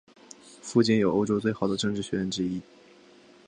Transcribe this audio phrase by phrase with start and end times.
[0.63, 2.59] 附近有欧洲最好的政治学院之一。